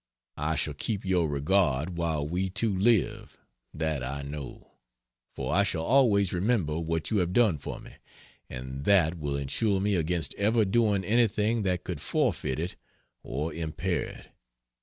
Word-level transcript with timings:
I 0.39 0.55
shall 0.55 0.73
keep 0.73 1.05
your 1.05 1.27
regard 1.27 1.95
while 1.95 2.27
we 2.27 2.49
two 2.49 2.75
live 2.75 3.37
that 3.71 4.01
I 4.03 4.23
know; 4.23 4.71
for 5.35 5.53
I 5.53 5.61
shall 5.61 5.83
always 5.83 6.33
remember 6.33 6.79
what 6.79 7.11
you 7.11 7.17
have 7.17 7.33
done 7.33 7.59
for 7.59 7.79
me, 7.79 7.97
and 8.49 8.85
that 8.85 9.19
will 9.19 9.37
insure 9.37 9.79
me 9.79 9.93
against 9.93 10.33
ever 10.39 10.65
doing 10.65 11.03
anything 11.05 11.61
that 11.69 11.83
could 11.83 12.01
forfeit 12.01 12.59
it 12.59 12.75
or 13.21 13.53
impair 13.53 14.05
it. 14.07 14.25